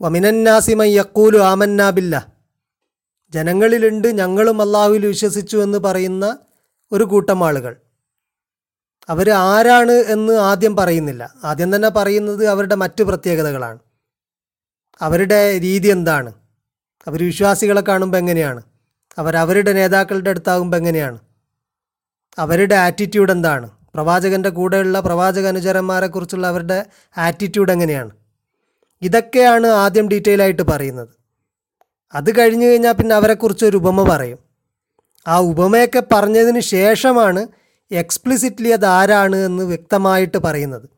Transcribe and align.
വമിനന്നാസിമൻ 0.00 0.86
യക്കൂലു 0.86 1.38
ആമന്നാബില്ല 1.38 2.32
ജനങ്ങളിലുണ്ട് 3.30 4.08
ഞങ്ങളും 4.08 4.62
അള്ളാഹുവിൽ 4.62 5.06
വിശ്വസിച്ചു 5.06 5.56
എന്ന് 5.56 5.78
പറയുന്ന 5.78 6.38
ഒരു 6.92 7.04
കൂട്ടം 7.04 7.46
ആളുകൾ. 7.46 7.76
അവർ 9.08 9.30
ആരാണ് 9.30 9.92
എന്ന് 9.92 10.32
ആദ്യം 10.32 10.76
പറയുന്നില്ല. 10.76 11.34
ആദ്യം 11.44 11.76
തന്നെ 11.76 11.88
പറയുന്നത് 11.88 12.46
അവരുടെ 12.46 12.74
മറ്റു 12.74 13.02
പ്രത്യേകതകളാണ്. 13.02 13.78
അവരുടെ 15.00 15.60
രീതി 15.60 15.88
എന്താണ്? 15.88 16.32
അവർ 17.06 17.22
വിശ്വാസികളെ 17.22 17.80
കാണുമ്പോൾ 17.80 18.18
എങ്ങനെയാണ്? 18.18 18.62
അവർ 19.18 19.36
അവരുടെ 19.36 19.72
നേതാക്കളുടെ 19.72 20.30
അടുത്താകുമ്പോൾ 20.30 20.76
എങ്ങനെയാണ്? 20.76 21.18
അവരുടെ 22.38 22.74
ആറ്റിറ്റ്യൂഡ് 22.74 23.32
എന്താണ്? 23.32 23.70
പ്രവാചകന്റെ 23.94 24.48
കൂടെയുള്ള 24.48 25.00
പ്രവാചക 25.00 25.46
അനുചരന്മാരെക്കുറിച്ചുള്ള 25.46 26.46
അവരുടെ 26.46 26.86
ആറ്റിറ്റ്യൂഡ് 27.18 27.72
എങ്ങനെയാണ്? 27.72 28.10
ഇതൊക്കെയാണ് 29.02 29.66
ആദ്യം 29.66 30.08
ഡീറ്റെയിൽ 30.08 30.42
ആയിട്ട് 30.42 30.62
പറയുന്നത്. 30.62 31.08
അത് 32.14 32.38
കഴിഞ്ഞു 32.38 32.66
കഴിഞ്ഞാൽ 32.66 32.92
പിന്നെ 32.92 33.16
അവരെക്കുറിച്ച് 33.16 33.64
ഒരു 33.64 33.76
ഉപമ 33.76 34.08
പറയും. 34.08 34.38
ആ 35.28 35.38
ഉപമയൊക്കെ 35.38 36.02
പറഞ്ഞതിന് 36.12 36.60
ശേഷമാണ് 36.60 37.46
എക്സ്പ്ലിസിറ്റ്ലി 37.90 38.68
അത് 38.68 38.84
ആരാണ് 38.84 39.36
എന്ന് 39.36 39.62
വ്യക്തമായിട്ട് 39.62 40.38
പറയുന്നത്. 40.38 40.88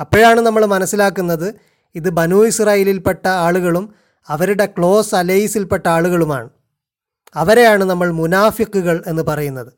അപ്പോഴാണ് 0.00 0.40
നമ്മൾ 0.40 0.66
മനസ്സിലാക്കുന്നത് 0.66 1.54
ഇത് 1.94 2.10
ബനു 2.10 2.46
ഇസ്രായേലിൽപ്പെട്ട 2.46 3.28
ആളുകളും 3.28 3.94
അവരുടെ 4.28 4.66
ക്ലോസ് 4.66 5.14
അലൈസിൽപ്പെട്ട 5.14 5.88
ആളുകളുമാണ്. 5.88 6.50
അവരെയാണ് 7.34 7.84
നമ്മൾ 7.84 8.10
മുനാഫിക്കുകൾ 8.10 9.04
എന്ന് 9.06 9.22
പറയുന്നത്. 9.22 9.72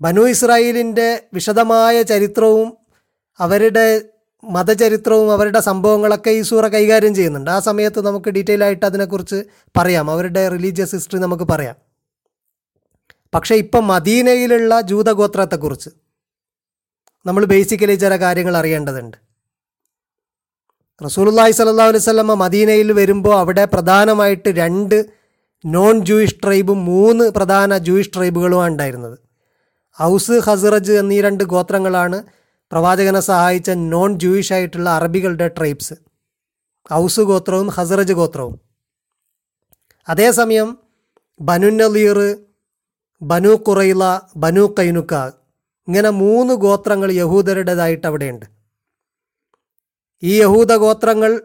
ബനു 0.00 0.20
ഇസ്രായേലിന്റെ 0.20 1.22
വിശദമായ 1.34 2.02
ചരിത്രവും 2.02 2.76
അവരുടെ 3.38 4.02
മതചരിത്രവും 4.50 5.32
അവരുടെ 5.32 5.60
സംഭവങ്ങളൊക്കെ 5.60 6.30
ഈ 6.30 6.42
സൂറ 6.42 6.68
കൈകാര്യം 6.68 7.14
ചെയ്യുന്നുണ്ട്. 7.14 7.50
ആ 7.50 7.60
സമയത്ത് 7.60 8.06
നമുക്ക് 8.06 8.28
ഡീറ്റെയിൽ 8.28 8.64
ആയിട്ട് 8.64 8.86
അതിനെക്കുറിച്ച് 8.86 9.44
പറയാം. 9.78 10.10
അവരുടെ 10.10 10.48
റിലീജിയസ് 10.48 10.94
ഹിസ്റ്ററി 10.94 11.20
നമുക്ക് 11.20 11.42
പറയാം. 11.42 11.76
പക്ഷേ 13.34 13.54
ഇപ്പം 13.54 13.86
മദീനയിലുള്ള 13.86 14.80
ജൂതഗോത്രത്തെക്കുറിച്ച് 14.80 15.90
നമ്മൾ 17.26 17.44
ബേസിക്കലി 17.44 17.94
ചില 17.94 18.16
കാര്യങ്ങൾ 18.16 18.56
അറിയേണ്ടതുണ്ട്. 18.56 19.16
റസൂലുള്ളാഹി 21.04 21.50
സല്ലാ 21.50 21.84
അലൈഹി 21.84 22.04
വസല്ലമ 22.04 22.34
മദീനയിൽ 22.34 22.92
വരുമ്പോൾ 22.92 23.34
അവിടെ 23.38 23.64
പ്രധാനമായിട്ട് 23.64 24.48
രണ്ട് 24.48 25.06
നോൺ 25.64 26.04
ജൂയിഷ് 26.04 26.36
ട്രൈബും 26.44 26.84
മൂന്ന് 26.84 27.24
പ്രധാന 27.24 27.78
ജൂയിഷ് 27.78 28.10
ട്രൈബുകളുമാണ് 28.16 28.70
ഉണ്ടായിരുന്നത്. 28.70 29.18
ഔസ് 30.02 30.32
ഹസ്റജ് 30.32 30.92
എന്നീ 30.92 31.20
രണ്ട് 31.20 31.44
ഗോത്രങ്ങളാണ് 31.44 32.22
പ്രവാചകനെ 32.70 33.20
സഹായിച്ച 33.20 33.70
നോൺ 33.70 34.18
ജൂയിഷ് 34.18 34.52
ആയിട്ടുള്ള 34.52 34.90
അറബികളുടെ 34.90 35.48
ട്രൈബ്സ് 35.48 35.94
ഔസ് 36.92 37.20
ഗോത്രവും 37.20 37.68
ഹസറജ് 37.68 38.12
ഗോത്രവും. 38.12 38.60
അതേസമയം 40.08 40.78
ബനുനലീർ 41.40 42.18
ബനു 43.22 43.48
കുറൈല 43.48 44.02
ബനു 44.36 44.74
കൈനുക്ക 44.78 45.12
ഇങ്ങനെ 45.88 46.10
മൂന്ന് 46.10 46.54
ഗോത്രങ്ങൾ 46.54 47.12
യഹൂദരുടേതായിട്ട് 47.12 48.06
അവിടെയുണ്ട്. 48.06 48.46
ഈ 50.22 50.40
യഹൂദ 50.40 50.72
ഗോത്രങ്ങൾ 50.76 51.42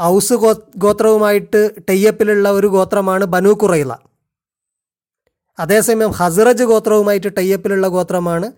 ഔസ് 0.00 0.32
ഗോ 0.32 0.52
ഗോത്രവുമായിട്ട് 0.76 1.74
ടെയ്യപ്പിലുള്ള 1.88 2.50
ഒരു 2.50 2.66
ഗോത്രമാണ് 2.66 3.24
ബനു 3.24 3.48
കുറൈല. 3.48 3.92
അതേസമയം 5.58 6.10
ഹസറജ് 6.10 6.64
ഗോത്രവുമായിട്ട് 6.64 7.36
ടെയ്യപ്പിലുള്ള 7.36 7.88
ഗോത്രമാണ് 7.88 8.52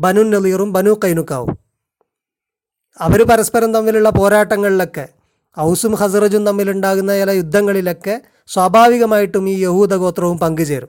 ബനു 0.00 0.20
നലീറും 0.20 0.72
ബനു 0.72 1.00
കൈനുക്കാവും. 1.04 1.58
അവർ 3.00 3.22
പരസ്പരം 3.22 3.74
തമ്മിലുള്ള 3.74 4.10
പോരാട്ടങ്ങളിലൊക്കെ 4.10 5.08
ഔസും 5.60 5.94
ഹസറജും 5.94 6.46
തമ്മിലുണ്ടാകുന്ന 6.46 7.18
ചില 7.18 7.30
യുദ്ധങ്ങളിലൊക്കെ 7.30 8.22
സ്വാഭാവികമായിട്ടും 8.46 9.48
ഈ 9.48 9.64
യഹൂദ 9.64 9.94
ഗോത്രവും 9.94 10.38
പങ്കുചേരും. 10.38 10.88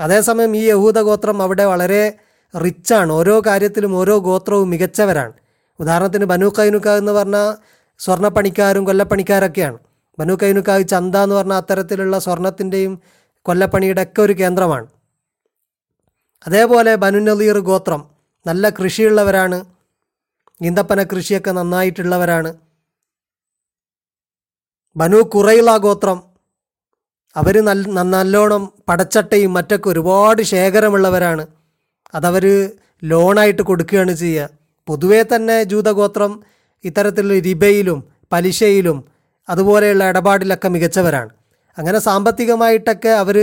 അതേസമയം 0.00 0.56
ഈ 0.56 0.68
യഹൂദ 0.68 0.98
ഗോത്രം 0.98 1.42
അവിടെ 1.42 1.64
വളരെ 1.64 2.18
റിച്ചാണ് 2.64 3.12
ഓരോ 3.12 3.42
കാര്യത്തിലും 3.46 3.96
ഓരോ 3.96 4.18
ഗോത്രവും 4.18 4.70
മികച്ചവരാണ്. 4.70 5.32
ഉദാഹരണത്തിന് 5.80 6.24
ബനു 6.24 6.52
കൈനുക്ക 6.58 6.88
എന്ന് 6.88 7.12
പറഞ്ഞാൽ 7.12 7.56
സ്വർണപ്പണിക്കാരും 7.98 8.84
കൊല്ലപ്പണിക്കാരൊക്കെയാണ്. 8.84 9.78
ബനു 10.18 10.38
കൈനുക്കാവ് 10.42 10.84
ചന്ത 10.84 11.16
എന്ന് 11.16 11.34
പറഞ്ഞാൽ 11.34 11.56
അത്തരത്തിലുള്ള 11.56 12.18
സ്വർണത്തിന്റെയും 12.18 13.00
കൊല്ലപ്പണിയുടെ 13.42 14.02
ഒക്കെ 14.02 14.22
ഒരു 14.22 14.32
കേന്ദ്രമാണ്. 14.32 14.99
അതേപോലെ 16.46 16.92
ബനു 17.02 17.20
നലീർ 17.26 17.58
ഗോത്രം 17.68 18.02
നല്ല 18.46 18.64
കൃഷിയുള്ളവരാണ്. 18.78 19.58
ഈന്തപ്പന 20.60 21.00
കൃഷിയൊക്കെ 21.12 21.52
നന്നായിട്ടുള്ളവരാണ്. 21.58 22.50
ബനു 24.96 25.18
കുറൈല 25.32 25.70
ഗോത്രം 25.86 26.18
അവർ 27.36 27.56
നല്ല 27.68 28.02
നല്ലോണം 28.14 28.62
പടച്ചട്ടയും 28.88 29.52
മറ്റൊക്കെ 29.56 29.88
ഒരുപാട് 29.88 30.40
ശേഖരമുള്ളവരാണ്. 30.52 31.44
അതവർ 32.14 32.44
ലോണായിട്ട് 33.02 33.62
കൊടുക്കുകയാണ് 33.62 34.14
ചെയ്യുക 34.22 34.48
പൊതുവേ 34.88 35.20
തന്നെ 35.32 35.56
ജൂതഗോത്രം 35.72 36.32
ഇത്തരത്തിലുള്ള 36.84 37.42
രിബയിലും 37.48 37.98
പലിശയിലും 38.32 38.98
അതുപോലെയുള്ള 39.48 40.04
ഇടപാടിലൊക്കെ 40.10 40.68
മികച്ചവരാണ്. 40.68 41.30
അങ്ങനെ 41.78 41.98
സാമ്പത്തികമായിട്ടൊക്കെ 41.98 43.12
അവർ 43.22 43.36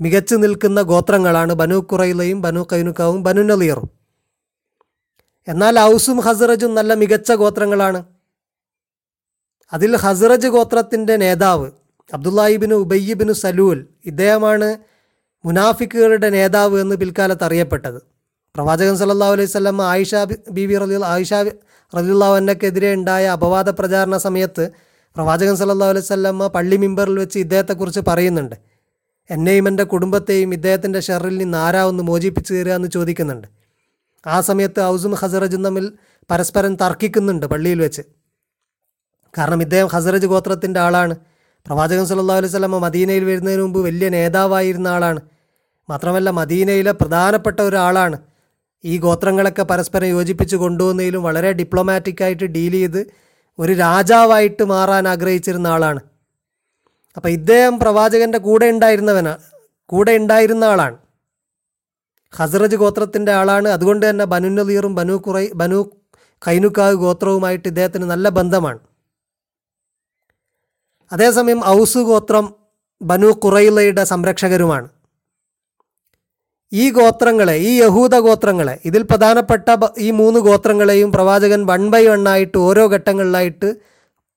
മികച്ചു 0.00 0.34
നിൽക്കുന്ന 0.34 0.82
ഗോത്രങ്ങളാണ് 0.82 1.52
ബനു 1.52 1.74
കുറയിലയും 1.74 2.42
ബനു 2.42 2.66
കൈനുക്കാവും 2.72 3.22
ബനു 3.22 3.40
നലിയറും 3.40 3.90
എന്നാൽ 5.48 5.80
ഔസും 5.80 6.20
ഹസറജും 6.20 6.74
നല്ല 6.74 6.94
മികച്ച 6.94 7.32
ഗോത്രങ്ങളാണ്. 7.32 8.04
അതിൽ 9.72 9.96
ഹസറജ് 9.96 10.46
ഗോത്രത്തിന്റെ 10.46 11.16
നേതാവ് 11.16 11.70
അബ്ദുല്ലാഹിബിന് 12.14 12.74
ഉബയ്യബിന് 12.74 13.32
സലൂൽ 13.32 13.86
ഇദ്ദേഹമാണ് 14.06 14.78
മുനാഫിക്കുകളുടെ 15.44 16.30
നേതാവ് 16.30 16.80
എന്ന് 16.80 16.96
പിൽക്കാലത്ത് 16.96 17.44
അറിയപ്പെട്ടത്. 17.44 18.00
പ്രവാചകൻ 18.54 18.96
സല്ലല്ലാഹു 18.96 19.32
അലൈഹി 19.32 19.46
സ്വലം 19.46 19.82
ആയിഷ 19.82 20.14
ബിവി 20.50 20.78
റലി 20.78 21.02
ആയിഷ 21.04 21.34
റലിള്ളാഹുവിനെതിരെ 21.96 22.94
ഉണ്ടായ 22.94 23.26
അപവാദ 23.26 23.68
പ്രചാരണ 23.68 24.16
സമയത്ത് 24.16 24.72
പ്രവാചകൻ 25.16 25.56
സല്ലല്ലാഹു 25.56 25.90
അലൈഹി 25.90 26.06
സ്വലമ്മ 26.06 26.46
പള്ളി 26.46 26.76
മിമ്പറിൽ 26.76 27.18
വെച്ച് 27.18 27.38
ഇദ്ദേഹത്തെക്കുറിച്ച് 27.38 28.00
പറയുന്നുണ്ട്. 28.08 28.69
എന്നെയും 29.30 29.68
എന്റെ 29.68 29.84
കുടുംബത്തെയും 29.84 30.54
ഇദ്ദേഹത്തിന്റെ 30.54 31.00
ഷെറിൽ 31.00 31.38
നിന്ന് 31.38 31.58
ആരാ 31.58 31.84
ഒന്ന് 31.84 32.02
മോചിപ്പിച്ചു 32.02 32.54
തരിക 32.54 32.72
എന്ന് 32.72 32.88
ചോദിക്കുന്നുണ്ട്. 32.88 33.48
ആ 34.26 34.40
സമയത്ത് 34.40 34.82
ഔസും 34.82 35.14
ഹസറജും 35.14 35.64
തമ്മിൽ 35.64 35.92
പരസ്പരം 36.30 36.74
തർക്കിക്കുന്നുണ്ട് 36.76 37.46
പള്ളിയിൽ 37.46 37.80
വെച്ച്. 37.80 38.02
കാരണം 39.38 39.62
ഇദ്ദേഹം 39.62 39.86
ഹസറജ് 39.86 40.26
ഗോത്രത്തിന്റെ 40.26 40.80
ആളാണ്. 40.80 41.14
പ്രവാചകൻ 41.66 42.06
സല്ലാ 42.06 42.36
അലൈഹി 42.36 42.52
വസല്ലമ 42.52 42.78
മദീനയിൽ 42.78 43.24
വരുന്നതിന് 43.24 43.62
മുമ്പ് 43.62 43.80
വലിയ 43.80 44.08
നേതാവായിരുന്ന 44.08 44.88
ആളാണ്. 44.88 45.20
മാത്രമല്ല 45.88 46.30
മദീനയിലെ 46.30 46.92
പ്രധാനപ്പെട്ട 46.92 47.60
ഒരാളാണ് 47.60 48.18
ഈ 48.84 48.98
ഗോത്രങ്ങളൊക്കെ 48.98 49.62
പരസ്പരം 49.62 50.08
യോജിപ്പിച്ച് 50.08 50.56
കൊണ്ടുപോകുന്നതിലും 50.56 51.22
വളരെ 51.22 51.52
ഡിപ്ലോമാറ്റിക്കായിട്ട് 51.52 52.44
ഡീൽ 52.44 52.72
ചെയ്ത് 52.72 53.06
ഒരു 53.58 53.72
രാജാവായിട്ട് 53.72 54.62
മാറാൻ 54.62 55.08
ആഗ്രഹിച്ചിരുന്ന 55.08 55.66
ആളാണ്. 55.66 56.00
അപ്പോൾ 57.16 57.28
ഇദ്ദേഹം 57.28 57.78
പ്രവാചകന്റെ 57.78 58.38
കൂടെ 58.38 58.66
ഉണ്ടായിരുന്നവനാണ് 58.70 59.42
കൂടെ 59.86 60.12
ഉണ്ടായിരുന്ന 60.16 60.64
ആളാണ്. 60.64 60.96
ഹസ്രജ് 62.36 62.76
ഗോത്രത്തിന്റെ 62.76 63.32
ആളാണ്. 63.32 63.68
അതുകൊണ്ട് 63.68 64.10
തന്നെ 64.10 64.24
ബനു 64.24 64.48
നദീറും 64.48 64.94
ബനു 64.94 65.12
കുറൈ 65.12 65.48
ബനു 65.54 65.90
കൈനുക്കാവ് 66.48 66.94
ഗോത്രവുമായിട്ട് 66.94 67.68
ഇദ്ദേഹത്തിന് 67.68 68.04
നല്ല 68.04 68.28
ബന്ധമാണ്. 68.28 68.78
അതേസമയം 71.12 71.64
ഔസ് 71.66 71.98
ഗോത്രം 71.98 72.54
ബനു 73.02 73.26
കുറൈലയുടെ 73.26 74.04
സംരക്ഷകരുമാണ്. 74.04 74.88
ഈ 76.72 76.90
ഗോത്രങ്ങളെ 76.90 77.56
ഈ 77.56 77.80
യഹൂദ 77.80 78.14
ഗോത്രങ്ങളെ 78.18 78.80
ഇതിൽ 78.84 79.02
പ്രധാനപ്പെട്ട 79.02 79.68
ഈ 79.98 80.10
മൂന്ന് 80.10 80.40
ഗോത്രങ്ങളെയും 80.40 81.12
പ്രവാചകൻ 81.12 81.66
വൺ 81.66 81.90
ബൈ 81.90 82.06
വൺ 82.06 82.28
ആയിട്ട് 82.28 82.58
ഓരോ 82.58 82.86
ഘട്ടങ്ങളിലായിട്ട് 82.88 83.74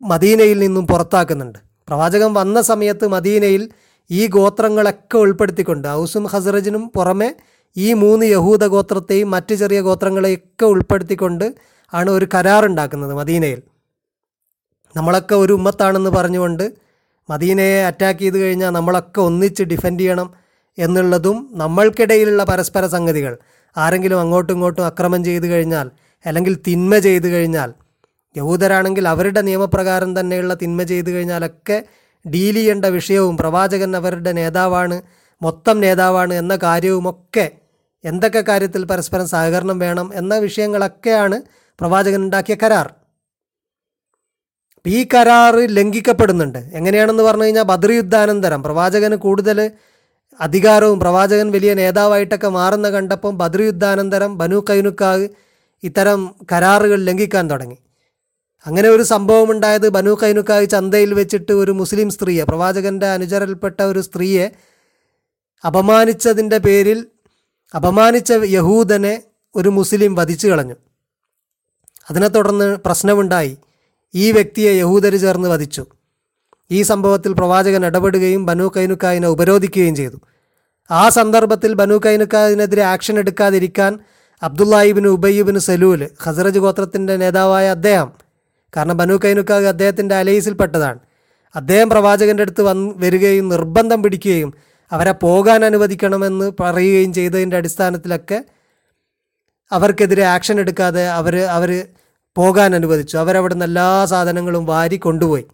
മദീനയിൽ 0.02 0.60
നിന്നും 0.60 0.88
പുറത്താക്കുന്നുണ്ട്. 0.88 1.73
പ്രവാചകൻ 1.88 2.34
വന്ന 2.34 2.62
സമയത്ത് 2.62 3.08
മദീനയിൽ 3.08 3.70
ഈ 4.12 4.28
ഗോത്രങ്ങളൊക്കെ 4.28 5.18
ഉൾപ്പെടുത്തിക്കൊണ്ട് 5.18 5.88
ഔസും 5.88 6.24
ഹസറജിനും 6.24 6.92
പുറമെ 6.96 7.36
ഈ 7.78 7.94
മൂന്ന് 7.94 8.26
യഹൂദ 8.26 8.66
ഗോത്രത്തെയും 8.66 9.32
മറ്റ് 9.32 9.56
ചെറിയ 9.56 9.82
ഗോത്രങ്ങളെയൊക്കെ 9.82 10.66
ഉൾപ്പെടുത്തിക്കൊണ്ട് 10.66 11.56
ആണ് 11.94 12.10
ഒരു 12.12 12.28
കരാറുണ്ടാക്കുന്നത് 12.34 13.14
മദീനയിൽ. 13.14 13.62
നമ്മളൊക്കെ 14.96 15.36
ഒരു 15.36 15.54
ഉമ്മത്താണെന്ന് 15.54 16.10
പറഞ്ഞുകൊണ്ട് 16.10 16.74
മദീനയെ 17.30 17.84
അറ്റാക്ക് 17.84 18.20
ചെയ്ത് 18.20 18.38
കഴിഞ്ഞാൽ 18.38 18.70
നമ്മളൊക്കെ 18.70 19.22
ഒന്നിച്ച് 19.22 19.64
ഡിഫെൻഡ് 19.64 20.00
ചെയ്യണം 20.00 20.34
എന്നുള്ളതും 20.78 21.50
നമ്മൾക്കിടയിലുള്ള 21.54 22.44
പരസ്പര 22.44 22.88
സംഗതികൾ. 22.88 23.38
ആരെങ്കിലും 23.78 24.20
അങ്ങോട്ടും 24.20 24.54
ഇങ്ങോട്ടും 24.54 24.86
അക്രമം 24.86 25.24
ചെയ്തു 25.24 25.46
കഴിഞ്ഞാൽ 25.46 25.92
അല്ലെങ്കിൽ 26.26 26.58
തിന്മ 26.68 26.98
ചെയ്തു 26.98 27.28
കഴിഞ്ഞാൽ 27.28 27.74
യഹൂദരാണെങ്കിൽ 28.38 29.08
അവരുടെ 29.08 29.42
നിയമപ്രകാരം 29.42 30.20
തന്നെയുള്ള 30.20 30.54
തിന്മ 30.54 30.84
ചെയ്തു 30.84 31.10
കഴിഞ്ഞാലൊക്കെ 31.10 31.84
ഡീൽ 32.30 32.56
ചെയ്യേണ്ട 32.56 32.86
വിഷയവും 32.86 33.38
പ്രവാചകൻ 33.38 33.96
അവരുടെ 33.96 34.32
നേതാവാണ് 34.32 35.02
മൊത്തം 35.42 35.80
നേതാവാണ് 35.80 36.34
എന്ന 36.34 36.56
കാര്യവുമൊക്കെ 36.56 37.52
എന്തൊക്കെ 38.04 38.44
കാര്യത്തിൽ 38.48 38.86
പരസ്പരം 38.86 39.28
സഹകരണം 39.28 39.80
വേണം 39.80 40.12
എന്ന 40.14 40.38
വിഷയങ്ങളൊക്കെയാണ് 40.38 41.42
പ്രവാചകൻ 41.80 42.22
ഉണ്ടാക്കിയ 42.22 42.56
കരാർ. 42.64 42.94
ഈ 44.88 45.08
കരാർ 45.14 45.56
ലംഘിക്കപ്പെടുന്നുണ്ട്. 45.56 46.58
എങ്ങനെയാണെന്ന് 46.58 47.24
പറഞ്ഞു 47.24 47.44
കഴിഞ്ഞാൽ 47.44 47.64
ബദർ 47.64 47.92
യുദ്ധാനന്തരം 47.92 48.64
പ്രവാചകന് 48.64 49.16
കൂടുതൽ 49.16 49.72
അധികാരവും 50.40 51.00
പ്രവാചകൻ 51.00 51.52
വലിയ 51.52 51.74
നേതാവായിട്ടൊക്കെ 51.74 52.48
മാറുന്ന 52.48 52.90
കണ്ടപ്പം 52.90 53.38
ബദർ 53.38 53.62
യുദ്ധാനന്തരം 53.62 54.38
ബനു 54.38 54.66
കൈനുക്കാവ് 54.70 55.28
ഇത്തരം 55.84 56.36
കരാറുകൾ 56.52 57.04
ലംഘിക്കാൻ 57.04 57.52
തുടങ്ങി. 57.52 57.78
അങ്ങനെ 58.68 58.90
ഒരു 58.90 59.04
സംഭവം 59.04 59.52
ഉണ്ടായത് 59.52 59.90
ബനു 59.90 60.18
കൈനുക്കായി 60.24 60.66
ചന്തയിൽ 60.66 61.14
വെച്ചിട്ട് 61.14 61.52
ഒരു 61.52 61.72
മുസ്ലിം 61.72 62.10
സ്ത്രീയെ 62.10 62.44
പ്രവാചകന്റെ 62.44 63.06
അനുചരൽപ്പെട്ട 63.06 63.82
ഒരു 63.82 64.00
സ്ത്രീയെ 64.00 64.52
അപമാനിച്ചതിന്റെ 65.68 66.58
പേരിൽ 66.58 67.08
അപമാനിച്ച 67.76 68.34
യഹൂദനെ 68.44 69.24
ഒരു 69.56 69.70
മുസ്ലിം 69.70 70.16
വധിച്ചു 70.16 70.48
കളഞ്ഞു. 70.48 70.76
അതിനെ 72.10 72.28
തുടർന്ന് 72.28 72.78
പ്രശ്നമുണ്ടായി. 72.78 73.58
ഈ 74.16 74.32
വ്യക്തിയെ 74.32 74.74
യഹൂദർ 74.74 75.16
ചേർന്ന് 75.16 75.50
വധിച്ചു. 75.50 75.86
ഈ 76.72 76.82
സംഭവത്തിൽ 76.82 77.34
പ്രവാചകൻ 77.34 77.86
ഇടപെടുകയും 77.86 78.46
ബനു 78.46 78.72
കൈനുക്കായിനെ 78.78 79.28
ഉപരോധിക്കുകയും 79.28 79.96
ചെയ്തു. 79.96 80.18
ആ 80.92 81.10
സന്ദർഭത്തിൽ 81.10 81.74
ബനു 81.74 82.02
കൈനുക്കായതിനെതിരെ 82.06 82.82
ആക്ഷൻ 82.82 83.20
എടുക്കാതിരിക്കാൻ 83.20 84.00
അബ്ദുല്ലാഹിബിന് 84.44 85.08
ഉബയ്യുബിന് 85.08 85.60
സലൂൽ 85.60 86.10
ഹസറജ് 86.22 86.60
ഗോത്രത്തിന്റെ 86.60 87.18
നേതാവായ 87.18 87.70
അദ്ദേഹം 87.70 88.23
കാരണം 88.78 88.98
ബനു 88.98 89.20
കൈനുക്കാഗ് 89.26 89.66
അദ്ദേഹത്തിന്റെ 89.66 90.16
അലൈസിൽപ്പെട്ടതാണ്. 90.16 91.00
അദ്ദേഹം 91.56 91.90
പ്രവാചകന്റെ 91.90 92.44
അടുത്ത് 92.44 92.62
വന്ന് 92.62 92.94
വരികയും 92.98 93.50
നിർബന്ധം 93.50 94.04
പിടിക്കുകയും 94.04 94.54
അവരെ 94.92 95.12
പോകാൻ 95.12 95.66
അനുവദിക്കണമെന്ന് 95.66 96.52
പറയുകയും 96.60 97.14
ചെയ്തതിന്റെ 97.14 97.58
അടിസ്ഥാനത്തിലൊക്കെ 97.58 98.46
അവർക്കെതിരെ 99.72 100.24
ആക്ഷൻ 100.24 100.60
എടുക്കാതെ 100.60 101.08
അവർ 101.08 101.36
അവർ 101.40 101.88
പോകാൻ 102.36 102.76
അനുവദിച്ചു. 102.76 103.18
അവരവിടുന്ന് 103.18 103.66
എല്ലാ 103.66 104.06
സാധനങ്ങളും 104.06 104.66
വാരി 104.66 104.98
കൊണ്ടുപോയി. 104.98 105.46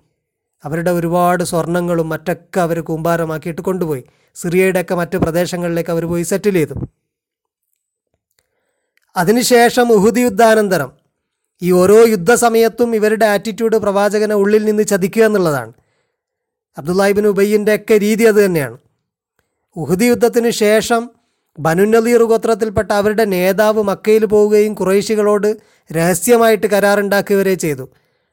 അവരുടെ 0.64 0.92
ഒരുപാട് 0.92 1.44
സ്വർണങ്ങളും 1.44 2.10
മറ്റൊക്കെ 2.10 2.62
അവർ 2.62 2.80
കൂമ്പാരമാക്കിയിട്ട് 2.80 3.62
കൊണ്ടുപോയി. 3.62 4.04
സിറിയയുടെയൊക്കെ 4.36 4.96
മറ്റ് 4.96 5.18
പ്രദേശങ്ങളിലേക്ക് 5.18 5.90
അവർ 5.90 6.06
പോയി 6.06 6.24
സെറ്റിൽ 6.24 6.54
ചെയ്തു. 6.54 6.74
അതിനുശേഷം 9.18 9.92
ഉഹുദി 9.92 10.20
യുദ്ധാനന്തരം 10.20 10.99
ഈ 11.62 11.72
ഓരോ 11.72 12.06
യുദ്ധസമയത്തും 12.06 12.96
ഇവരുടെ 12.96 13.26
ആറ്റിറ്റ്യൂഡ് 13.26 13.78
പ്രവാചകനെ 13.78 14.36
ഉള്ളിൽ 14.36 14.66
നിന്ന് 14.66 14.84
ചതിക്കുക 14.84 15.24
എന്നുള്ളതാണ്. 15.24 15.74
അബ്ദുല്ലാഹിബിൻ 16.78 17.28
ഉബയ്യിന്റെ 17.28 17.76
ഒക്കെ 17.76 17.98
രീതി 17.98 18.24
അത് 18.24 18.46
തന്നെയാണ്. 18.46 18.78
ഉഹുദി 19.78 20.06
യുദ്ധത്തിന് 20.06 20.50
ശേഷം 20.50 21.10
ബനുനലീർ 21.60 22.24
ഗോത്രത്തിൽപ്പെട്ട 22.24 22.92
അവരുടെ 22.92 23.26
നേതാവ് 23.26 23.84
മക്കയിൽ 23.84 24.26
പോവുകയും 24.26 24.74
കുറേശികളോട് 24.74 25.58
രഹസ്യമായിട്ട് 25.92 26.68
കരാറുണ്ടാക്കുകവരെ 26.68 27.54
ചെയ്തു. 27.54 27.90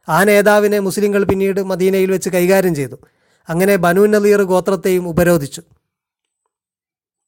ആ 0.08 0.24
നേതാവിനെ 0.24 0.78
മുസ്ലിങ്ങൾ 0.78 1.24
പിന്നീട് 1.24 1.60
മദീനയിൽ 1.60 2.10
വെച്ച് 2.10 2.30
കൈകാര്യം 2.30 2.74
ചെയ്തു. 2.74 2.98
അങ്ങനെ 3.48 3.76
ബനു 3.76 4.00
നലീർ 4.00 4.42
ഗോത്രത്തെയും 4.42 5.08
ഉപരോധിച്ചു. 5.08 5.62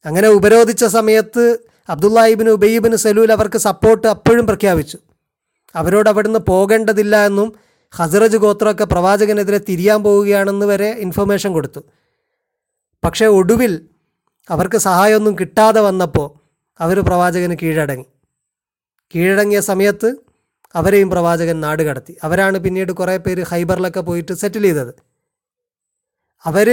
അങ്ങനെ 0.06 0.28
ഉപരോധിച്ച 0.28 0.84
സമയത്ത് 0.84 1.58
അബ്ദുല്ലാഹിബിന് 1.88 2.50
ഉബയ്യബിന് 2.50 2.96
സലൂൽ 2.96 3.32
അവർക്ക് 3.32 3.58
സപ്പോർട്ട് 3.58 4.06
അപ്പോഴും 4.06 4.46
പ്രഖ്യാപിച്ചു. 4.46 4.98
അവരോട് 5.74 6.08
അവിടുന്ന് 6.08 6.38
പോകേണ്ടതില്ല 6.38 7.26
എന്നും 7.26 7.56
ഹസറജ് 7.90 8.36
ഗോത്രമൊക്കെ 8.36 8.84
പ്രവാചകനെതിരെ 8.84 9.58
തിരിയാൻ 9.58 10.02
പോവുകയാണെന്ന് 10.02 10.66
വരെ 10.66 10.90
ഇൻഫർമേഷൻ 10.90 11.52
കൊടുത്തു. 11.52 11.80
പക്ഷേ 13.04 13.26
ഒടുവിൽ 13.26 13.88
അവർക്ക് 14.50 14.76
സഹായമൊന്നും 14.76 15.38
കിട്ടാതെ 15.38 15.80
വന്നപ്പോൾ 15.80 16.28
അവർ 16.80 17.00
പ്രവാചകന് 17.00 17.56
കീഴടങ്ങി. 17.62 18.04
കീഴടങ്ങിയ 19.14 19.60
സമയത്ത് 19.60 20.16
അവരെയും 20.74 21.10
പ്രവാചകൻ 21.10 21.60
നാട് 21.60 21.82
കടത്തി. 21.82 22.16
അവരാണ് 22.22 22.58
പിന്നീട് 22.58 22.92
കുറേ 22.92 23.16
പേര് 23.16 23.42
ഹൈബറിലൊക്കെ 23.42 24.00
പോയിട്ട് 24.00 24.32
സെറ്റിൽ 24.32 24.62
ചെയ്തത്. 24.62 24.94
അവർ 26.46 26.68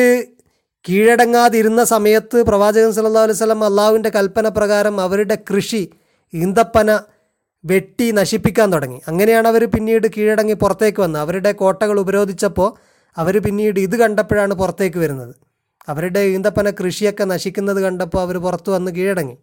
കീഴടങ്ങാതിരുന്ന 0.89 1.83
സമയത്ത് 1.83 2.41
പ്രവാചകൻ 2.41 2.91
സല്ലല്ലാഹു 2.91 3.23
അലൈഹി 3.23 3.37
വസല്ലം 3.37 3.65
അള്ളാഹുവിന്റെ 3.65 4.09
കൽപ്പന 4.09 4.47
പ്രകാരം 4.47 5.01
അവരുടെ 5.01 5.35
കൃഷി 5.35 5.89
ഈന്തപ്പന 6.33 6.99
വെട്ടി 7.65 8.11
നശിപ്പിക്കാൻ 8.11 8.73
തുടങ്ങി. 8.73 9.01
അങ്ങനെയാണ് 9.07 9.47
അവർ 9.47 9.65
പിന്നീട് 9.65 10.07
കീഴടങ്ങി 10.17 10.53
പുറത്തേക്ക് 10.53 11.01
വന്നത്. 11.01 11.21
അവരുടെ 11.21 11.51
കോട്ടകൾ 11.51 11.99
ഉപരോധിച്ചപ്പോൾ 11.99 12.73
അവർ 13.17 13.41
പിന്നീട് 13.41 13.79
ഇത് 13.79 13.95
കണ്ടപ്പോഴാണ് 13.95 14.53
പുറത്തേക്ക് 14.53 14.97
വരുന്നത്. 14.97 15.35
അവരുടെ 15.87 16.19
ഈന്തപ്പന 16.19 16.69
കൃഷിയൊക്കെ 16.69 17.23
നശിക്കുന്നത് 17.23 17.81
കണ്ടപ്പോൾ 17.81 18.21
അവർ 18.21 18.37
പുറത്തു 18.37 18.71
വന്ന് 18.71 18.91
കീഴടങ്ങി. 18.91 19.37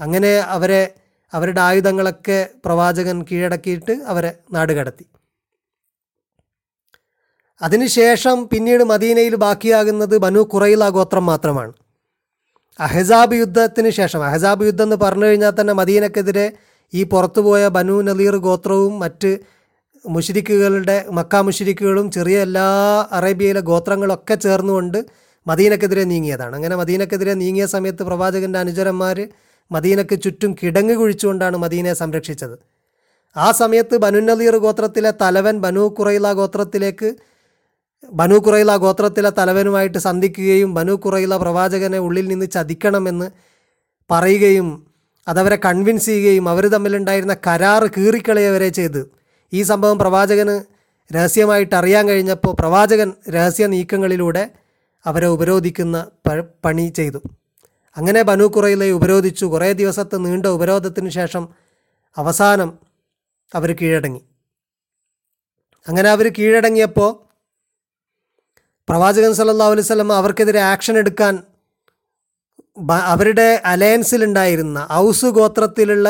അങ്ങനെ 0.00 0.38
അവരെ 0.38 0.94
അവരുടെ 1.32 1.60
ആയുധങ്ങളൊക്കെ 1.60 2.48
പ്രവാചകൻ 2.64 3.22
കീഴടക്കിയിട്ട് 3.22 3.92
അവരെ 3.92 4.34
നാട് 4.52 4.72
കടത്തി. 4.72 5.06
അതിനുശേഷം 7.62 8.48
പിന്നീട് 8.48 8.84
മദീനയിൽ 8.84 9.34
ബാക്കിയാകുന്നത് 9.34 10.18
ബനു 10.18 10.40
കുറയില 10.40 10.88
ഗോത്രം 10.88 11.26
മാത്രമാണ്. 11.26 11.72
അഹസാബ് 12.80 13.34
യുദ്ധത്തിന് 13.34 13.90
ശേഷം 13.90 14.24
അഹസാബ് 14.24 14.64
യുദ്ധം 14.64 14.84
എന്ന് 14.84 14.96
പറഞ്ഞു 14.96 15.26
കഴിഞ്ഞാൽ 15.26 15.52
തന്നെ 15.60 15.72
മദീനക്കെതിരെ 15.72 16.52
ഈ 16.92 17.04
പുറത്തുപോയ 17.04 17.68
ബനു 17.68 18.02
നലീർ 18.02 18.36
ഗോത്രവും 18.36 18.98
മറ്റ് 18.98 19.38
മുഷിരിക്കുകളുടെ 20.06 21.04
മക്ക 21.10 21.36
മുഷിരിക്കുകളും 21.36 22.10
ചെറിയ 22.10 22.38
എല്ലാ 22.42 22.66
അറേബ്യയിലെ 23.12 23.60
ഗോത്രങ്ങളൊക്കെ 23.60 24.34
ചേർന്നുകൊണ്ട് 24.34 25.06
മദീനക്കെതിരെ 25.46 26.04
നീങ്ങിയതാണ്. 26.04 26.54
അങ്ങനെ 26.54 26.76
മദീനക്കെതിരെ 26.76 27.34
നീങ്ങിയ 27.34 27.66
സമയത്ത് 27.66 28.02
പ്രവാചകന്റെ 28.02 28.58
അനുചരന്മാർ 28.58 29.28
മദീനക്ക് 29.70 30.22
ചുറ്റും 30.22 30.56
കിടങ്ങ് 30.62 30.94
കുഴിച്ചുകൊണ്ടാണ് 30.94 31.56
മദീനയെ 31.56 31.94
സംരക്ഷിച്ചത്. 31.94 32.56
ആ 33.36 33.52
സമയത്ത് 33.52 33.96
ബനു 33.96 34.18
നലീർ 34.18 34.56
ഗോത്രത്തിലെ 34.56 35.10
തലവൻ 35.20 35.60
ബനു 35.60 35.80
കുറയില 35.80 36.32
ഗോത്രത്തിലേക്ക് 36.32 37.16
ബനു 38.12 38.36
കുറയില 38.36 38.76
ഗോത്രത്തിലെ 38.76 39.30
തലവനുമായിട്ട് 39.30 39.98
സന്ധിക്കുകയും 39.98 40.74
ബനു 40.74 40.92
കുറയില 40.92 41.36
പ്രവാചകനെ 41.36 41.98
ഉള്ളിൽ 41.98 42.26
നിന്ന് 42.28 42.46
ചതിക്കണമെന്ന് 42.50 43.28
പറയുകയും 44.10 44.91
അതവരെ 45.28 45.56
കൺവിൻസ് 45.64 46.06
ചെയ്യുകയും 46.06 46.48
അവർ 46.48 46.66
തമ്മിലുണ്ടായിരുന്ന 46.66 47.36
കരാറ് 47.46 47.90
കീറിക്കളയവരെ 47.96 48.68
ചെയ്ത്. 48.68 49.10
ഈ 49.52 49.62
സംഭവം 49.62 49.98
പ്രവാചകന് 49.98 50.62
രഹസ്യമായിട്ട് 51.14 51.74
അറിയാൻ 51.74 52.08
കഴിഞ്ഞപ്പോൾ 52.08 52.56
പ്രവാചകൻ 52.60 53.12
രഹസ്യ 53.30 53.66
നീക്കങ്ങളിലൂടെ 53.66 54.50
അവരെ 55.06 55.26
ഉപരോധിക്കുന്ന 55.26 56.06
പണി 56.64 56.92
ചെയ്തു. 56.96 57.22
അങ്ങനെ 57.96 58.22
ബനു 58.22 58.44
കുറയിലെ 58.44 58.90
ഉപരോധിച്ചു. 58.90 59.44
കുറേ 59.46 59.72
ദിവസത്തെ 59.72 60.16
നീണ്ട 60.16 60.46
ഉപരോധത്തിന് 60.46 61.10
ശേഷം 61.10 61.48
അവസാനം 62.16 62.78
അവർ 63.54 63.72
കീഴടങ്ങി. 63.72 64.20
അങ്ങനെ 65.88 66.10
അവർ 66.10 66.32
കീഴടങ്ങിയപ്പോൾ 66.38 67.10
പ്രവാചകൻ 68.88 69.34
സല്ലാ 69.34 69.66
അലൈഹി 69.66 69.80
വസല്ലം 69.80 70.12
അവർക്കെതിരെ 70.12 70.60
ആക്ഷൻ 70.60 70.98
എടുക്കാൻ 70.98 71.38
അവരുടെ 73.12 73.60
അലയൻസിലുണ്ടായിരുന്ന 73.64 74.88
ഔസ് 74.90 75.26
ഗോത്രത്തിലുള്ള 75.26 76.08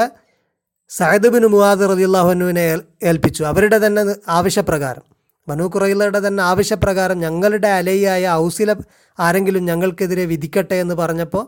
സഹദ് 0.90 1.28
ബിൻ 1.28 1.44
മുവാദ് 1.46 1.84
റളിയല്ലാഹുവിനെ 1.90 2.66
ഏൽപ്പിച്ചു. 3.02 3.42
അവരുടെ 3.44 3.86
തന്നെ 3.86 4.02
ആവശ്യപ്രകാരം 4.28 5.04
ബനു 5.48 5.64
കുറയിലയുടെ 5.64 6.20
തന്നെ 6.26 6.42
ആവശ്യപ്രകാരം 6.42 7.18
ഞങ്ങളുടെ 7.18 7.68
അലയായ 7.68 8.28
ഔസിലെ 8.28 8.74
ആരെങ്കിലും 9.18 9.64
ഞങ്ങൾക്കെതിരെ 9.64 10.24
വിധിക്കട്ടെ 10.24 10.74
എന്ന് 10.74 10.94
പറഞ്ഞപ്പോൾ 10.94 11.44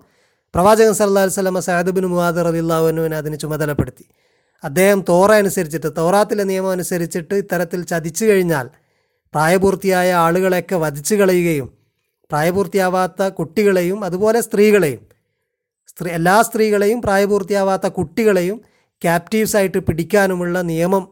പ്രവാചകൻ 0.55 0.95
സല്ലല്ലാഹു 0.95 1.27
അലൈഹി 1.27 1.39
വസല്ലം 1.39 1.61
സഹദ് 1.61 1.91
ബിൻ 1.91 2.07
മുവാദ് 2.07 2.41
റളിയല്ലാഹുവിനെ 2.47 3.17
അതിന് 3.17 3.39
ചുമതലപ്പെടുത്തി. 3.39 4.05
അദ്ദേഹം 4.63 5.05
തോറ 5.09 5.33
അനുസരിച്ചിട്ട് 5.33 5.97
തോറാത്തിലെ 5.97 6.45
നിയമം 6.45 6.71
അനുസരിച്ചിട്ട് 6.71 7.35
ഇത്തരത്തിൽ 7.35 7.85
ചതിച്ചു 7.85 8.25
കഴിഞ്ഞാൽ 8.25 8.67
പ്രായപൂർത്തിയായ 9.35 10.13
ആളുകളെയൊക്കെ 10.13 10.77
വധിച്ചു 10.77 11.15
കളയുകയും 11.15 11.69
പ്രായപൂർത്തിയാവാത്ത 12.31 13.29
കുട്ടികളെയും 13.29 14.05
അതുപോലെ 14.05 14.41
സ്ത്രീകളെയും. 14.41 15.07
സ്ത്രീ 15.87 16.11
എല്ലാ 16.11 16.43
സ്ത്രീകളെയും 16.43 17.03
പ്രായപൂർത്തിയാവാത്ത 17.03 17.87
കുട്ടികളെയും 17.87 18.61
ക്യാപ്റ്റീവ്സായിട്ട് 19.03 19.79
പിടിക്കാനുമുള്ള 19.79 20.63
നിയമം 20.63 21.09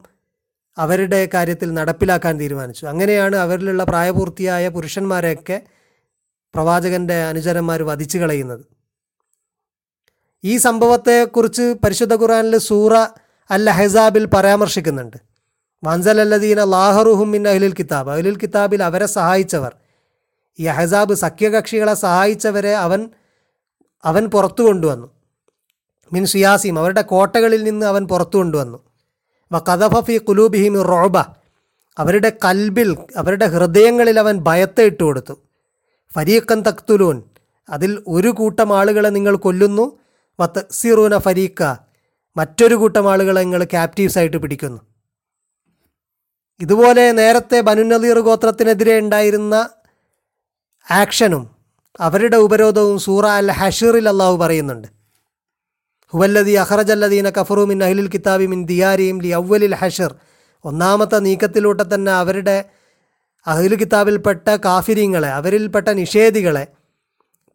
അവരുടെ 0.79 1.29
കാര്യത്തിൽ 1.35 1.75
നടപ്പിലാക്കാൻ 1.75 2.41
തീരുമാനിച്ചു. 2.41 2.87
അങ്ങനെയാണ് 2.87 3.37
അവരിലുള്ള 3.37 3.85
പ്രായപൂർത്തിയായ 3.85 4.69
പുരുഷന്മാരെയൊക്കെ 4.69 5.61
പ്രവാചകന്റെ 6.55 7.25
അനുചരന്മാർ 7.25 7.83
വധിച്ചു 7.83 8.19
കളയുന്നത്. 8.19 8.65
ഈ 10.45 10.57
സംഭവത്തെക്കുറിച്ച് 10.57 11.75
പരിശുദ്ധ 11.85 12.15
ഖുറാനിൽ 12.15 12.59
സൂറ 12.59 12.95
അൽ 13.51 13.71
ഹെസാബിൽ 13.71 14.25
പരാമർശിക്കുന്നുണ്ട്. 14.25 15.17
മൻസൽ 15.85 16.21
അല്ലദീന 16.21 16.65
ലാഹറുഹും 16.65 17.31
മിൻ 17.31 17.49
അഹ്ലിൽ 17.49 17.75
കിതാബ്. 17.75 18.11
അഹ്ലിൽ 18.11 18.37
കിതാബിൽ 18.37 18.83
അവരെ 18.83 19.07
സഹായിച്ചവർ. 19.07 19.77
ഈ 20.61 20.65
അഹസാബ് 20.65 21.15
സഖ്യകക്ഷികളെ 21.15 21.95
സഹായിച്ചവരെ 21.95 22.75
അവൻ 22.75 23.11
അവൻ 24.05 24.27
പുറത്തു 24.27 24.63
കൊണ്ടുവന്നു. 24.63 25.11
മിൻ 26.13 26.27
സിയാസിം 26.27 26.79
അവരുടെ 26.79 27.03
കോട്ടകളിൽ 27.03 27.65
നിന്ന് 27.65 27.87
അവൻ 27.87 28.07
പുറത്തു 28.07 28.37
കൊണ്ടുവന്നു. 28.37 28.79
വ 29.53 29.59
കഥഫ 29.59 30.05
ഫി 30.05 30.19
കുലൂബിഹിം 30.19 30.83
റോബ 30.83 31.19
അവരുടെ 31.99 32.33
കൽബിൽ 32.45 32.97
അവരുടെ 33.17 33.47
ഹൃദയങ്ങളിൽ 33.47 34.19
അവൻ 34.19 34.39
ഭയത്തെ 34.39 34.83
ഇട്ട് 34.83 35.05
കൊടുത്തു. 35.05 35.41
ഫരീഖൻ 36.15 36.63
തക്തുലൂൻ 36.63 37.23
അതിൽ 37.69 38.03
ഒരു 38.09 38.29
കൂട്ടം 38.29 38.79
ആളുകളെ 38.79 39.09
നിങ്ങൾ 39.09 39.37
കൊല്ലുന്നു. 39.37 39.99
വ 40.41 40.49
സിറൂന 40.71 41.19
ഫരീഖ 41.19 41.75
മറ്റൊരു 42.37 42.75
കൂട്ടം 42.75 43.13
ആളുകളെ 43.13 43.41
നിങ്ങൾ 43.41 43.65
ക്യാപ്റ്റീവ്സായിട്ട് 43.65 44.37
പിടിക്കുന്നു. 44.37 44.81
ഇതുപോലെ 46.61 47.13
നേരത്തെ 47.13 47.61
ബനുനദീർ 47.61 48.21
ഗോത്രത്തിനെതിരെ 48.21 48.99
ഉണ്ടായിരുന്ന 48.99 49.69
ആക്ഷനും 50.91 51.51
അവരുടെ 52.01 52.37
ഉപരോധവും 52.37 52.99
സൂറ 52.99 53.27
അൽ 53.27 53.51
ഹഷീറിൽ 53.51 54.09
അള്ളാഹു 54.09 54.37
പറയുന്നുണ്ട്. 54.37 54.89
ഹുവല്ലദി 56.13 56.51
അഹ്റജല്ലദീന 56.51 57.31
കഫറു 57.31 57.65
മിൻ 57.65 57.85
അഹ്ലിൽ 57.85 58.09
കിതാബി 58.09 58.47
മിൻ 58.47 58.67
ദിയാരിയും 58.67 59.23
ലി 59.23 59.29
അവലിൽ 59.29 59.75
ഹഷർ. 59.75 60.15
ഒന്നാമത്തെ 60.65 61.19
നീക്കത്തിലൂടെ 61.19 61.85
തന്നെ 61.95 62.13
അവരുടെ 62.13 62.65
അഹ്ലു 63.47 63.77
കിതാബിൽപ്പെട്ട 63.77 64.49
കാഫിര്യങ്ങളെ 64.49 65.29
അവരിൽപ്പെട്ട 65.29 65.89
നിഷേധികളെ 65.89 66.67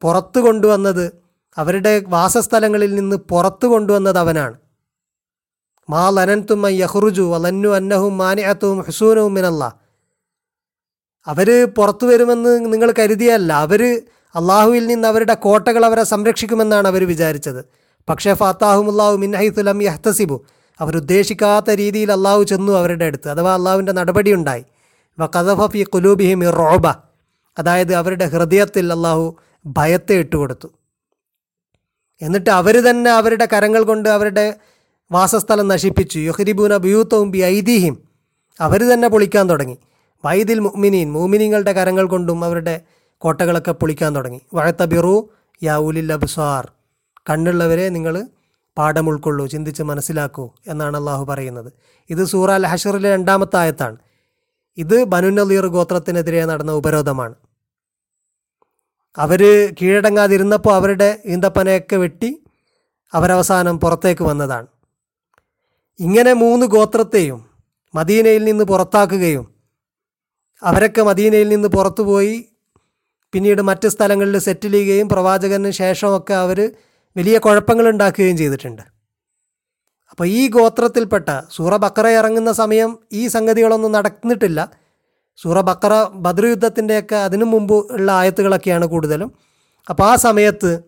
പുറത്തു 0.01 0.39
കൊണ്ടുവന്നത് 0.39 1.11
അവരുടെ 1.57 2.03
വാസസ്ഥലങ്ങളിൽ 2.07 2.95
നിന്ന് 2.95 3.15
പുറത്തു 3.15 3.67
കൊണ്ടുവന്നത് 3.67 4.19
അവനാണ്. 4.19 4.57
മാ 5.89 6.09
ലനൻതും 6.09 6.69
യഹ്റുജു 6.69 7.21
വലന്നു 7.21 7.69
അന്നഹും 7.69 8.17
മാനിയത്തും 8.17 8.81
ഹുസൂനവും 8.81 9.33
മിനല്ല 9.33 9.86
അവർ 11.27 11.67
പുറത്തു 11.77 12.05
വരുമെന്ന് 12.05 12.73
നിങ്ങൾ 12.73 12.93
കരുതിയല്ല. 12.99 13.53
അവർ 13.53 14.01
അള്ളാഹുവിൽ 14.35 14.87
നിന്ന് 14.87 15.07
അവരുടെ 15.07 15.33
കോട്ടകൾ 15.33 15.85
അവരെ 15.85 16.03
സംരക്ഷിക്കുമെന്നാണ് 16.03 16.87
അവർ 16.87 17.07
വിചാരിച്ചത്. 17.07 17.65
പക്ഷേ 18.09 18.33
ഫാത്താഹുമുല്ലാഹു 18.33 19.15
മിൻഹൈത്തുലം 19.15 19.83
യഹ്തസിബു. 19.83 20.45
അവരുദ്ദേശിക്കാത്ത 20.79 21.69
രീതിയിൽ 21.71 22.11
അള്ളാഹു 22.11 22.43
ചെന്നു 22.43 22.73
അവരുടെ 22.73 23.05
അടുത്ത്. 23.05 23.29
അഥവാ 23.29 23.53
അള്ളാഹുവിന്റെ 23.53 23.91
നടപടി 23.91 24.33
ഉണ്ടായി. 24.33 24.63
വ 25.19 25.25
കഥഫ 25.25 25.61
കുലൂബിഹിം 25.95 26.49
റോബ 26.49 26.87
അതായത് 27.57 27.93
അവരുടെ 27.93 28.25
ഹൃദയത്തിൽ 28.25 28.93
അള്ളാഹു 28.93 29.35
ഭയത്തെ 29.65 30.13
ഇട്ടുകൊടുത്തു. 30.13 30.67
എന്നിട്ട് 32.21 32.49
അവർ 32.49 32.75
തന്നെ 32.89 33.11
അവരുടെ 33.11 33.47
കരങ്ങൾ 33.53 33.83
കൊണ്ട് 33.83 34.09
അവരുടെ 34.09 34.53
വാസസ്ഥലം 35.11 35.67
നശിപ്പിച്ചു. 35.67 36.19
യുഹരിബൂന 36.19 36.77
ബിയൂത്തവും 36.77 37.31
ബി 37.31 37.37
ഐതിഹിം 37.37 37.97
അവർ 38.59 38.81
തന്നെ 38.93 39.07
പൊളിക്കാൻ 39.07 39.49
തുടങ്ങി. 39.49 39.77
വൈദിൽ 40.25 40.59
മുഅ്മിനീൻ 40.59 41.11
മൂമിനിങ്ങളുടെ 41.11 41.71
കരങ്ങൾ 41.71 42.07
കൊണ്ടും 42.07 42.45
അവരുടെ 42.45 42.81
കോട്ടകളൊക്കെ 43.17 43.71
പൊളിക്കാൻ 43.71 44.15
തുടങ്ങി. 44.15 44.41
വഴത്ത 44.53 44.83
ബിറു 44.83 45.29
യാ 45.63 45.77
ഉലിൽ 45.77 46.13
അബ്സാർ. 46.13 46.71
കണ്ണുള്ളവരെ 47.29 47.89
നിങ്ങൾ 47.89 48.27
പാഠം 48.77 49.09
ഉൾക്കൊള്ളൂ 49.09 49.47
ചിന്തിച്ച് 49.47 49.83
മനസ്സിലാക്കൂ 49.83 50.49
എന്നാണ് 50.67 50.97
അള്ളാഹു 50.97 51.25
പറയുന്നത്. 51.25 51.73
ഇത് 52.09 52.25
സൂറ 52.25 52.51
അൽ 52.51 52.65
ഹഷറിലെ 52.65 53.11
രണ്ടാമത്തെ 53.11 53.57
ആയത്താണ്. 53.57 53.97
ഇത് 54.77 55.03
ബനുനലീർ 55.03 55.67
ഗോത്രത്തിനെതിരെ 55.67 56.45
നടന്ന 56.45 56.71
ഉപരോധമാണ്. 56.71 57.35
അവർ 59.17 59.73
കീഴടങ്ങാതിരുന്നപ്പോൾ 59.81 60.73
അവരുടെ 60.73 61.21
ഈന്തപ്പനയൊക്കെ 61.25 61.95
വെട്ടി 61.95 62.43
അവരവസാനം 63.13 63.79
പുറത്തേക്ക് 63.79 64.23
വന്നതാണ്. 64.23 64.67
ഇങ്ങനെ 65.99 66.33
മൂന്ന് 66.33 66.65
ഗോത്രത്തെയും 66.65 67.45
മദീനയിൽ 67.95 68.43
നിന്ന് 68.43 68.63
പുറത്താക്കുകയും 68.63 69.56
അവരൊക്കെ 70.63 71.01
മദീനയിൽ 71.01 71.49
നിന്ന് 71.49 71.67
പുറത്തുപോയി 71.67 72.49
പിന്നീട് 73.33 73.61
മറ്റ് 73.61 73.87
സ്ഥലങ്ങളിൽ 73.87 74.37
സെറ്റിൽ 74.37 74.71
ചെയ്യുകയും 74.71 75.09
പ്രവാചകന് 75.09 75.71
ശേഷമൊക്കെ 75.71 76.33
അവർ 76.33 76.71
വലിയ 77.17 77.37
കുഴപ്പങ്ങൾ 77.37 77.89
ഉണ്ടാക്കുകയും 77.89 78.37
ചെയ്തിട്ടുണ്ട്. 78.37 78.81
അപ്പോൾ 80.11 80.25
ഈ 80.25 80.47
ഗോത്രത്തിൽപ്പെട്ട 80.47 81.29
സൂറ 81.49 81.75
ബക്കറ 81.77 82.07
ഇറങ്ങുന്ന 82.07 82.51
സമയം 82.51 82.99
ഈ 83.11 83.27
സംഗതികളൊന്നും 83.27 83.91
നടന്നിട്ടില്ല. 83.91 84.69
സൂറ 85.37 85.61
ബക്കറ 85.61 86.03
ബദർ 86.13 86.45
യുദ്ധത്തിന്റെയൊക്കെ 86.45 87.15
അതിനു 87.15 87.45
മുമ്പ് 87.45 87.73
ഉള്ള 87.73 88.11
ആയത്തുകളൊക്കെയാണ് 88.11 88.85
കൂടുതലും. 88.85 89.31
അപ്പോൾ 89.89 90.11
ആ 90.11 90.15
സമയത്ത് 90.15 90.79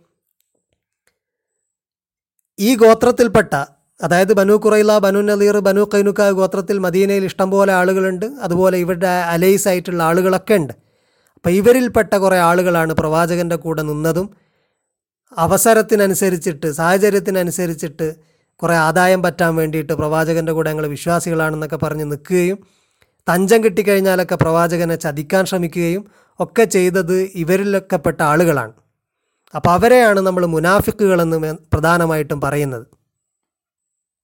ഈ 2.60 2.76
ഗോത്രത്തിൽപ്പെട്ട 2.76 3.79
അതായത് 4.02 4.34
ബനു 4.34 4.54
കുറൈല 4.54 4.98
ബനു 4.98 5.20
നദീർ 5.20 5.60
ബനു 5.60 5.90
കൈനുക്ക 5.94 6.30
ഗോത്രത്തിൽ 6.30 6.78
മദീനയിൽ 6.80 7.26
ഇഷ്ടംപോലെ 7.26 7.74
ആളുകളുണ്ട്. 7.74 8.26
അതുപോലെ 8.26 8.78
ഇവരുടെ 8.78 9.08
അലൈസ് 9.08 9.68
ആയിട്ടുള്ള 9.68 10.04
ആളുകളൊക്കെ 10.04 10.54
ഉണ്ട്. 10.54 10.74
അപ്പോൾ 11.36 11.50
ഇവരിൽപ്പെട്ട 11.50 12.14
കുറേ 12.16 12.38
ആളുകളാണ് 12.38 12.94
പ്രവാചകന്റെ 12.94 13.56
കൂടെ 13.56 13.82
നിന്നതും 13.82 14.30
അവസരത്തിനനുസരിച്ചിട്ട് 15.38 16.72
സാഹചര്യത്തിനനുസരിച്ചിട്ട് 16.72 18.16
കുറേ 18.56 18.76
ആദായം 18.76 19.24
പറ്റാൻ 19.24 19.56
വേണ്ടിയിട്ട് 19.56 19.94
പ്രവാചകന്റെ 19.94 20.52
കൂടെ 20.52 20.70
ഞങ്ങൾ 20.70 20.88
വിശ്വാസികളാണെന്നൊക്കെ 20.88 21.76
പറഞ്ഞ് 21.76 22.06
നിൽക്കുകയും 22.06 22.58
തഞ്ചം 23.30 23.64
കിട്ടിക്കഴിഞ്ഞാലൊക്കെ 23.64 24.36
പ്രവാചകനെ 24.36 24.96
ചതിക്കാൻ 24.96 25.46
ശ്രമിക്കുകയും 25.46 26.06
ഒക്കെ 26.40 26.64
ചെയ്തത് 26.64 27.22
ഇവരിലൊക്കെപ്പെട്ട 27.36 28.22
ആളുകളാണ്. 28.22 28.74
അപ്പോൾ 29.56 29.70
അവരെയാണ് 29.70 30.20
നമ്മൾ 30.20 30.46
മുനാഫിക്കുകളെന്ന് 30.46 31.54
പ്രധാനമായിട്ടും 31.74 32.42
പറയുന്നത്. 32.42 32.99